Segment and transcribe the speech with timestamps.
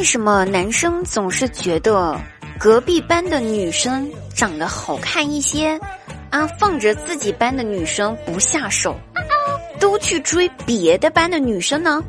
[0.00, 2.18] 为什么男生总是觉得
[2.58, 5.78] 隔壁班的女生长得好看一些，
[6.30, 8.98] 啊，放着自己班的女生不下手，
[9.78, 12.02] 都去追别的班的女生呢？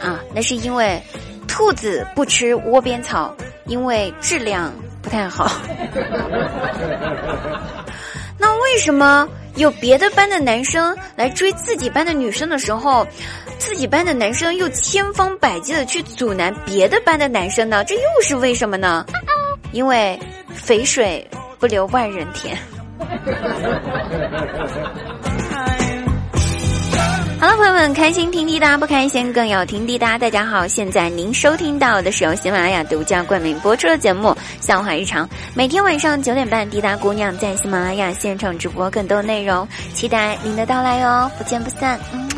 [0.00, 1.02] 啊，那是因为
[1.48, 3.34] 兔子不吃窝边草，
[3.66, 4.72] 因为质量
[5.02, 5.50] 不太好。
[8.38, 9.28] 那为什么
[9.58, 13.04] 有别的班的男生来追自己班的女生的时候，
[13.58, 17.84] 自己班的男生又千方百计的去阻拦别的班的男生呢？
[17.84, 19.04] 这又是为什么呢？
[19.72, 20.16] 因为
[20.54, 21.26] 肥水
[21.58, 22.56] 不流外人田。
[27.94, 30.18] 开心听滴答，不开心更要听滴答。
[30.18, 34.28] 大家好，现在您收听到的是由喜马拉雅独家冠名播出的节目
[34.60, 41.98] 《笑话日常》，每天晚上九点半，滴答姑娘在喜马拉雅现场直播更多内容，期待您的到来哟，不见不散。
[42.12, 42.28] 嗯。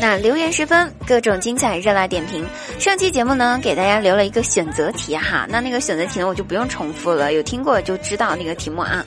[0.00, 2.44] 那留言十分，各种精彩热辣点评。
[2.78, 9.04] 上期节目呢，给大家留了一个选择题哈，那那个选择题呢，我就不用重复了，有听过就知道那个题目啊。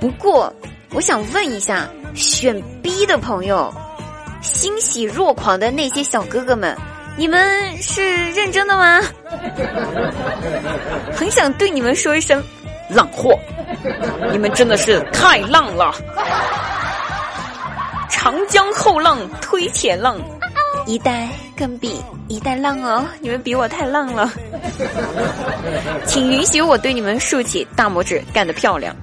[0.00, 0.52] 不过，
[0.92, 3.72] 我想问一下，选 B 的朋友，
[4.42, 6.76] 欣喜若狂的那些小哥哥们，
[7.16, 9.00] 你们是认真的吗？
[11.16, 12.42] 很想对你们说一声，
[12.90, 13.38] 浪货，
[14.30, 15.94] 你们真的是太浪了！
[18.10, 20.16] 长江后浪推前浪，
[20.86, 24.30] 一代更比一代浪哦，你们比我太浪了，
[26.06, 28.94] 请允许我对你们竖起大拇指，干得漂亮。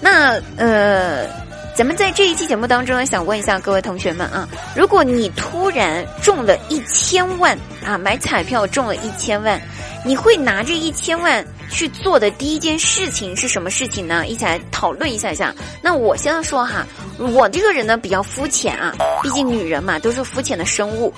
[0.00, 1.26] 那呃，
[1.74, 9.60] 咱们在这一期节目当中呢，想问一下各位同学们啊，如果你突然中了一千万啊，买彩票中了一千万，
[10.04, 14.26] 你会拿这一千万去做的第一件事情是什么事情呢？
[14.26, 15.54] 一起来讨论一下下。
[15.82, 16.86] 那我先说哈，
[17.18, 21.12] 我这个人呢比较肤浅啊，毕竟女人嘛都是肤浅的生物，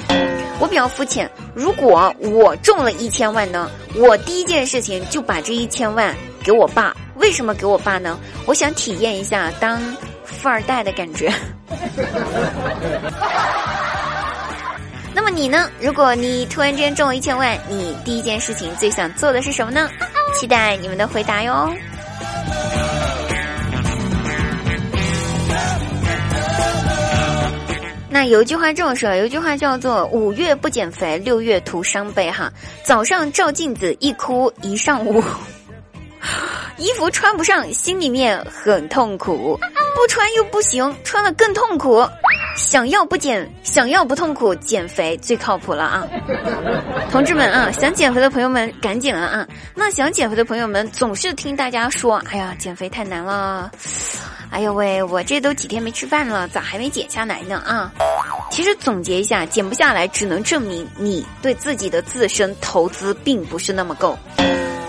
[0.58, 1.30] 我比较肤浅。
[1.54, 6.94] 如果我中了一千万呢，我第一件事情就把这一千万给我爸。
[7.20, 8.18] 为什么给我爸呢？
[8.46, 9.80] 我想体验一下当
[10.24, 11.32] 富二代的感觉。
[15.14, 15.70] 那么你呢？
[15.80, 19.88] 如果你突然间中了一千万，你第一件事情最想做的是什么呢？
[20.34, 21.72] 期待你们的回答哟。
[28.08, 32.52] 那有一句话这么说，有一句话叫做“五月不减肥，六月徒伤悲”哈。
[32.82, 35.22] 早上照镜子一哭一上午。
[36.80, 39.54] 衣服穿不上，心里面很痛苦；
[39.94, 42.02] 不穿又不行，穿了更痛苦。
[42.56, 46.08] 想要不减，想要不痛苦，减肥最靠谱了啊！
[47.10, 49.46] 同志们啊，想减肥的朋友们赶紧了啊！
[49.74, 53.70] 那想减肥的朋友们总是听大家说：“哎呀，减肥太难了！”
[54.50, 57.62] 哎呦喂，我这都几天没吃饭了，咋还没减下来呢？
[57.66, 57.92] 啊！
[58.50, 64.18] 其实总结一下，减不下来，只能证明你对自己的自身投资并不是那么够。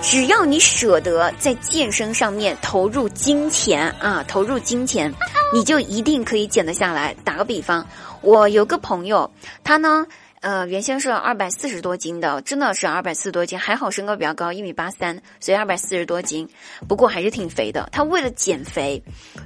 [0.02, 5.14] 只要你舍得在健身上面投入金钱啊，投入金钱，
[5.54, 7.16] 你就一定可以减得下来。
[7.24, 7.88] 打个比方，
[8.22, 9.30] 我有个朋友，
[9.64, 10.06] 他呢，
[10.42, 16.50] 呃，原先是二百四十多斤的，真的是二百四十多斤，还好身高比较高，一米八三，所以二百四十多斤，
[16.88, 17.88] 不过还是挺肥的。
[17.92, 19.02] 他为了减肥，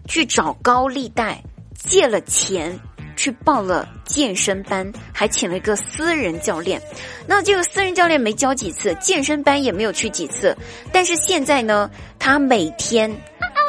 [0.08, 1.44] 去找高利贷
[1.78, 2.80] 借了钱。
[3.16, 6.82] 去报了健身班，还请了一个私人教练。
[7.28, 10.56] 那这个私人教练没教几次，健身班也没有去几次。
[10.92, 11.90] 但是现在呢，
[12.20, 13.12] 他每天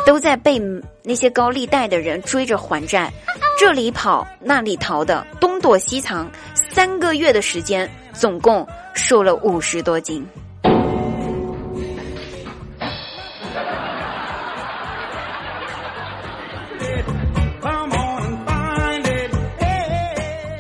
[0.05, 0.61] 都在被
[1.03, 3.12] 那些高利贷的人追着还债，
[3.59, 6.31] 这里跑那里逃的，东躲西藏。
[6.55, 10.27] 三个月的时间，总共瘦了五十多斤。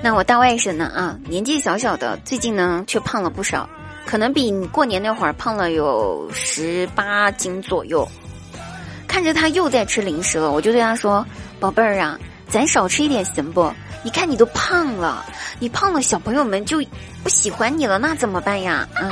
[0.06, 0.84] 那我大外甥呢？
[0.94, 3.68] 啊，年纪小小的，最近呢却胖了不少，
[4.06, 8.08] 可能比过年那会儿胖了有十八斤左右。
[9.08, 11.26] 看着他又在吃零食了，我就对他说
[11.58, 12.16] ：“宝贝儿啊，
[12.48, 13.68] 咱少吃一点行不？
[14.04, 15.26] 你看你都胖了，
[15.58, 16.80] 你胖了，小朋友们就
[17.24, 19.10] 不喜欢你了，那怎么办呀？”嗯，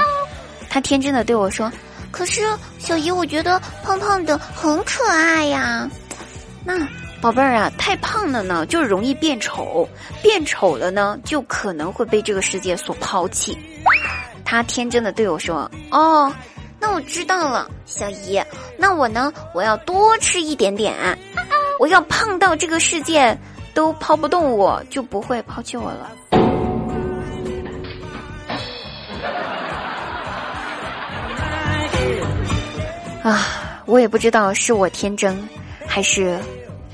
[0.70, 1.73] 他天真的对我说
[2.12, 2.40] ：“可是
[2.79, 5.90] 小姨，我觉得胖胖的很可爱呀。”
[6.64, 6.79] 那。
[7.25, 9.88] 宝贝儿啊，太胖了呢，就容易变丑，
[10.23, 13.56] 变丑了呢，就可能会被这个世界所抛弃。
[14.44, 16.31] 他天真的对我说：“哦，
[16.79, 18.38] 那我知道了，小姨，
[18.76, 20.94] 那我呢，我要多吃一点点，
[21.81, 23.35] 我要胖到这个世界
[23.73, 26.12] 都抛不动我，就不会抛弃我了。”
[33.25, 35.35] 啊，我也不知道是我天真，
[35.87, 36.38] 还是。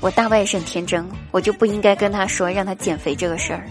[0.01, 3.63] 我大外甥天真，我就不应该跟他说让他减肥这个事儿。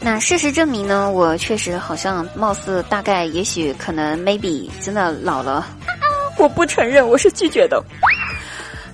[0.00, 5.66] 那事实证明呢，我确实好像貌似大概也许可能 maybe 真的老了。
[6.38, 7.82] 我不承认，我是拒绝的。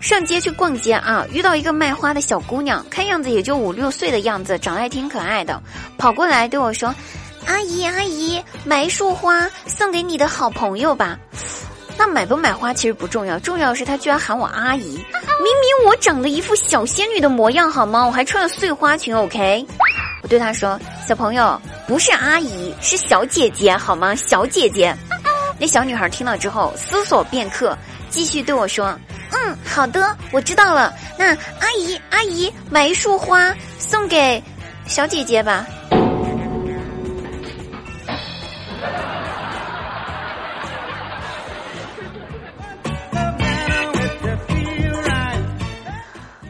[0.03, 5.63] 上街去逛街啊，遇到一个卖花的小姑娘，看样子也就五六岁的样子，长得还挺可爱的，
[5.97, 6.93] 跑过来对我说
[7.47, 11.17] ：“阿姨阿姨，买一束花送给你的好朋友吧。”
[11.97, 18.05] 那买不买花其实不重要，重要的是她居然喊我阿姨，明明我长得一副小仙女的模样好吗？
[18.05, 19.65] 我还穿了碎花裙，OK？
[20.25, 24.17] 我对她说：“小朋友，不是阿姨，是小姐姐好吗？
[24.17, 24.93] 小姐姐。”
[25.61, 27.79] 那小女孩听了之后思索片刻，
[28.11, 28.99] 继续对我说。
[29.33, 30.93] 嗯，好的，我知道了。
[31.19, 34.43] 那阿姨，阿姨，买一束花送给
[34.87, 35.67] 小姐姐吧。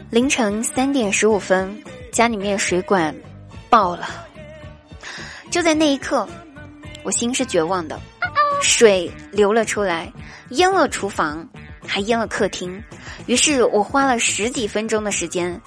[0.09, 1.75] 凌晨三点十五分，
[2.11, 3.15] 家里面水管
[3.67, 4.07] 爆了。
[5.49, 6.27] 就在那一刻，
[7.03, 7.99] 我心是绝望的，
[8.61, 10.11] 水流了出来，
[10.49, 11.47] 淹了厨房。
[11.87, 12.81] 还淹了客厅，
[13.25, 15.59] 于是我花了十几分钟的时间，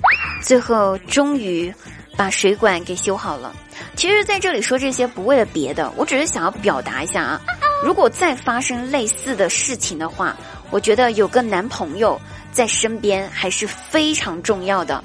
[0.43, 1.73] 最后终于
[2.17, 3.55] 把水管给修好了。
[3.95, 7.41] 其实，在这里说这些不为了别的，我只是想要表达一下啊，
[7.85, 10.37] 如果再发生类似的事情的话，
[10.71, 12.21] 我觉得有个男朋友
[12.53, 15.03] 在身边还是非常重要的。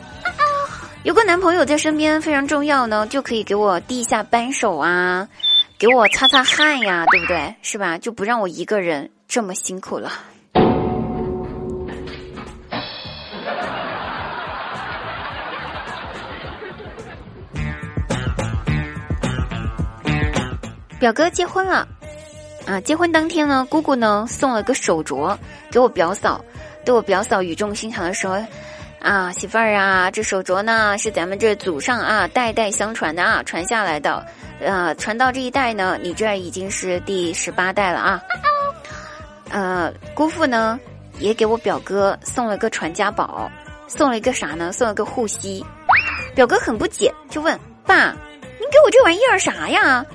[1.03, 5.27] 有个男朋友在身边非常重要呢，就可以给我递一下扳手啊，
[5.79, 7.55] 给我擦擦汗呀，对不对？
[7.61, 7.97] 是吧？
[7.97, 10.11] 就不让我一个人这么辛苦了。
[21.01, 21.87] 表哥结婚了，
[22.67, 22.79] 啊！
[22.81, 25.35] 结婚当天呢，姑姑呢送了个手镯
[25.71, 26.39] 给我表嫂，
[26.85, 28.39] 对我表嫂语重心长的说
[29.01, 34.23] ：“啊，媳妇儿啊，这手镯呢是咱们这祖上啊代代相传的啊，传下来的，
[34.59, 38.21] 呃，传到这一代呢，你这已经是第十八代了啊。
[39.49, 40.79] 呃，姑父呢
[41.17, 43.49] 也给我表哥送了个传家宝，
[43.87, 44.71] 送了一个啥呢？
[44.71, 45.65] 送了个护膝。
[46.35, 48.11] 表哥很不解，就问爸：
[48.59, 50.05] 您给我这玩意儿啥呀？”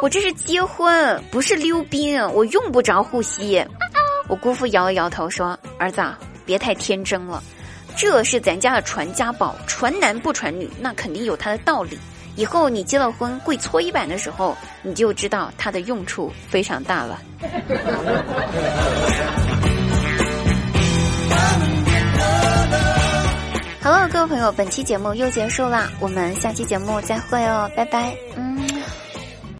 [0.00, 3.64] 我这是结婚，不是溜冰，我用不着护膝。
[4.28, 6.00] 我姑父摇了摇头说：“儿子，
[6.46, 7.42] 别太天真了，
[7.96, 11.98] 这是咱家的传家宝，传男不传女，那肯定有它的道理。
[12.36, 17.20] 以后你结了婚跪搓衣板的时候，你就知道它的用处非常大了。
[23.82, 28.47] ”好了，各位朋友，本期节目又结束啦，我们下期节目再会哦，拜拜，嗯。